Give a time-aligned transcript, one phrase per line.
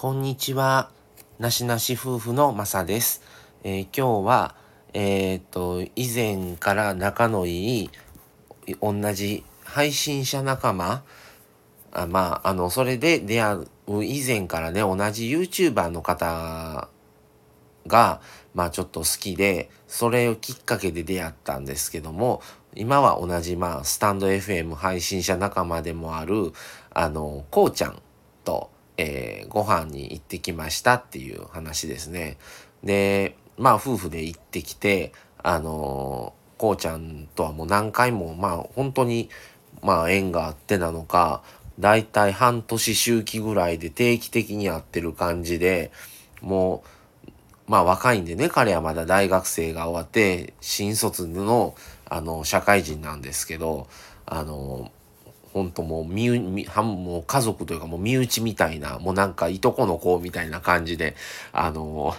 [0.00, 0.88] こんにちは。
[1.38, 3.20] なしなし夫婦のまさです。
[3.64, 4.54] えー、今日は、
[4.94, 7.90] えっ、と、以前から仲のいい、
[8.80, 11.04] 同じ配信者仲間、
[11.92, 13.56] あまあ、あの、それで出会
[13.88, 16.88] う以前からね、同じ YouTuber の方
[17.86, 18.22] が、
[18.54, 22.40] まあちょっと好きで、それをきっかけで出会ったんですけども、
[22.74, 26.54] 今は同じ、まあ、スタンド FM 配信者仲間でもある、
[26.88, 28.00] あの、こうちゃん
[28.46, 28.70] と、
[29.02, 32.36] えー、ご飯に行ってきましたっていう話ですね。
[32.84, 39.30] で、まあ夫婦で行ってきて、あのー、こうちゃんとはもう何回も、まあ本当に、
[39.82, 41.42] まあ縁があってなのか、
[41.78, 45.90] だいたい半年周期ぐらいで定期的に会ってる感じで、
[46.42, 46.84] も
[47.26, 47.30] う、
[47.70, 51.74] まあ若いんでね、彼はまだ大学生が終わって、新卒の、
[52.04, 53.88] あの、社会人なんですけど、
[54.26, 54.92] あの、
[55.52, 61.16] 本当もう身身もう家族というかもう身内みたいなもうなんかいとこの子みたいな感じで
[61.52, 62.14] あの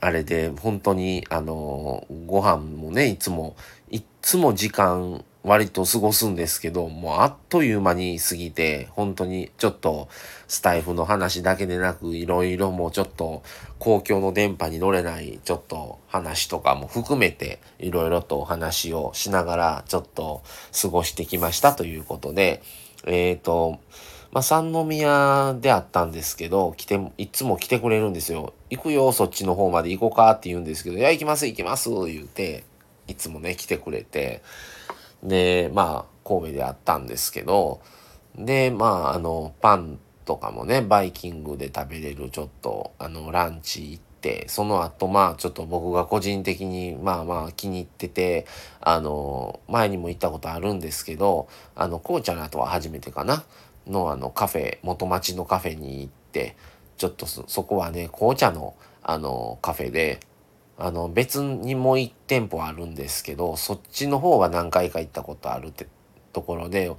[0.00, 3.56] あれで本当にあのご飯もねいつも
[3.90, 10.08] いっつも時間割と過ごすんですけど、もうあっという間に過ぎて、本当にちょっと
[10.48, 13.44] スタイフの話だけでなく、いろいろもうちょっと
[13.78, 20.42] 公共の電波に乗れないちょっと話とかも含めて、いろいろとお話をしながらちょっと
[20.82, 22.60] 過ごしてきましたということで、
[23.06, 23.78] えっ、ー、と、
[24.32, 28.52] まあ、三宮であったんですけど、来て、いつも来てくれるんですよ。
[28.68, 32.64] 行くよ、そっちの方まで行こうかって言うんですけど、いや、行きます、行きます、言うて、
[33.06, 34.42] いつもね、来てくれて、
[35.26, 37.80] で、まあ、神戸であったんですけど、
[38.36, 48.46] で、まあ、あの、パンとかもね、バイキングで食べれるちょっと、あの、ランチ行って、その後、まあ、ちょっと僕が個人的に、まあまあ気に入ってて、
[48.80, 53.44] あの、前にも行ったことあるんですけど、あの、紅茶の後は初めてかな、
[53.86, 56.56] の、あの、カフェ、元町のカフェに行って、
[56.96, 60.20] ちょっとそこはね、紅茶の、あの、カフェで、
[60.78, 65.86] あの別にもう1店舗あるんですけどそっちの方は何回か行ったことあるって
[66.32, 66.94] ところで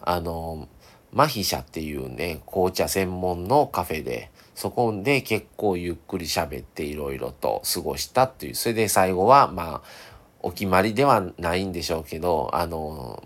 [0.00, 0.68] あの
[1.12, 9.82] マヒシャっていうね紅茶専門のカフェでそこで結構ゆっくり喋っていろいろと過ごしたっていうそれで最後はまあ
[10.40, 13.22] お決まりではないんでしょうけどあの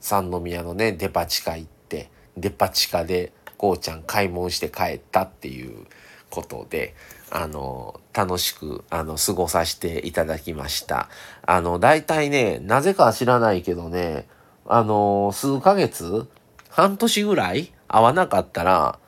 [0.00, 5.86] 三宮のねデパ地下行ってデパ地下でこうちゃん買い物して帰ったっていう
[6.34, 6.94] ことで
[7.36, 11.08] あの、楽しく、あの、過ごさせていただきました。
[11.44, 14.28] あの、大体ね、なぜか知らないけどね、
[14.66, 16.28] あの、数ヶ月
[16.68, 19.00] 半年ぐらい会わなかったら、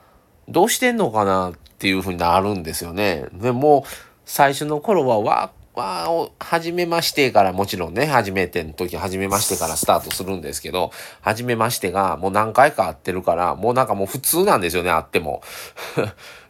[0.49, 3.27] どうしてんのかなっていうふうになるんですよね。
[3.33, 3.85] でも、
[4.25, 15.43] 最初の頃は、わ、わを、初めましてから、もちろんね、初めての時、初めましてからスタートするんですけど、初めましてがもう何回か会ってるから、もうなんかもう普通なんですよね、会っても。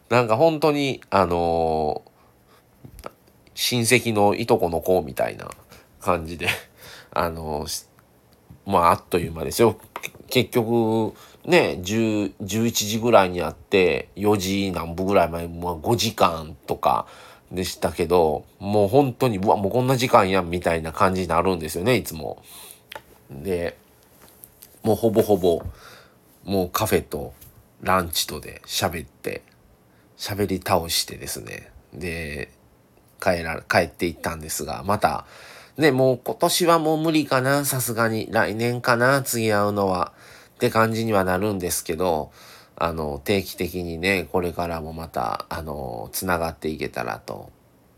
[0.09, 3.09] なんか本当に、あのー、
[3.55, 5.49] 親戚のいとこの子みたいな
[5.99, 6.47] 感じで、
[7.11, 7.85] あのー、
[8.65, 9.77] まあ、あっという間ですよ。
[10.29, 11.13] 結局、
[11.45, 17.07] ね、10、11時ぐらいにあって、4時何分ぐらい前、まあ、5時間とか
[17.51, 22.41] でしたけど、もう本当に、うわ、もうこんな時間やんみたいな感じになるんですよね、いつも。
[23.29, 23.77] で、
[24.83, 25.61] もうほぼほぼ、
[26.43, 27.33] もうカフェと
[27.81, 29.43] ランチとで喋って、
[30.17, 31.71] 喋り倒してですね。
[31.93, 32.51] で
[33.21, 35.25] 帰ら帰っていったんですがまた
[35.77, 38.27] ねもう今年はもう無理かなさすがに。
[38.31, 40.13] 来年かな次会うのは。
[40.57, 42.31] って感じにはなるんですけど
[42.75, 47.51] あの定期的にねこれからもまたあのつながっていけたらと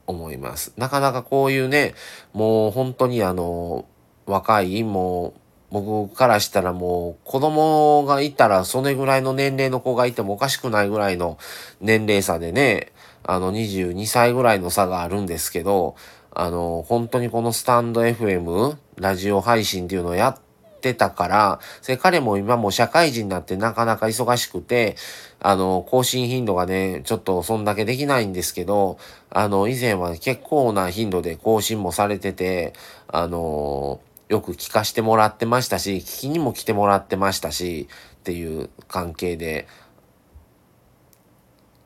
[0.05, 0.73] 思います。
[0.77, 1.95] なかなかこういうね
[2.33, 3.85] もう本当にあの
[4.25, 5.33] 若いもう
[5.71, 11.37] 僕からしたらもう子供がいたらそれぐらいの年齢の子がいてもおかしくないぐらいの
[11.79, 12.91] 年齢差でね、
[13.23, 15.95] あの22歳ぐらいの差があるんですけど、
[16.31, 24.95] あの、本当にこのスタンド FM、ラジオ配信っていうのをやってたから、それ彼も今も社会人になってなかなか忙しくて、
[25.39, 28.97] あの、更新頻度がね、ちょっとそんだけできないんですけど、
[29.29, 32.73] あの、以前は結構な頻度で更新もされてて、
[33.07, 33.99] あの、
[34.29, 39.67] よく聞かしてもらってましたし、聞きにも来てもらってましたし、っていう関係で、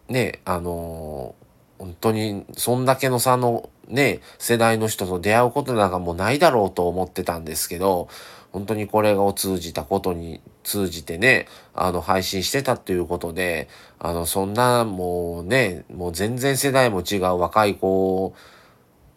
[0.10, 8.10] ね、あのー、本当に、そんだけの差のね、世代の人と出会うことなんかもうないだろうと思ってたんですけど、
[8.52, 13.70] 本当にこれを通じたことに通じてね、あの、配信してたっていうことで、
[14.00, 18.36] あの、そんなもうね、もう全然世代も違う若い子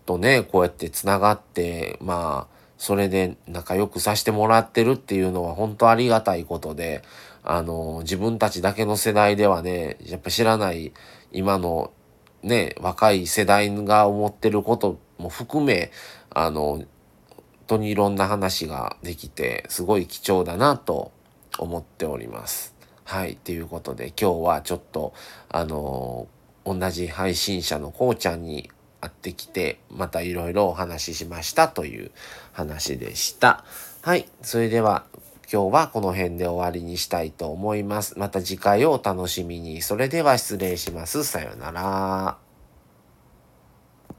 [0.06, 7.02] とね、こうやって繋がって、まあ、それで仲良くさせてもらってるっていうのは本当ありがたいことで、
[7.42, 10.92] あの、自分たちだけの世代ではね、やっぱ知らない
[11.32, 11.92] 今の
[12.42, 15.90] ね、若い世代が思ってることも含め、
[16.30, 16.86] あの、本
[17.66, 21.12] 当にいろんな話ができて、すごい貴重だなと
[21.58, 22.74] 思っております。
[23.04, 23.36] はい。
[23.36, 25.14] ということで、今日はちょっと、
[25.48, 26.28] あの、
[26.64, 28.70] 同じ配信者のこうちゃんに
[29.00, 32.10] 会ってきて、またいろいろお話ししましたという
[32.52, 33.64] 話でした。
[34.02, 34.28] はい。
[34.42, 35.04] それでは、
[35.52, 38.18] 今日はこの辺で終わりにしたいと思います。
[38.18, 39.82] また次回をお楽しみに。
[39.82, 41.24] それでは失礼します。
[41.24, 42.45] さようなら。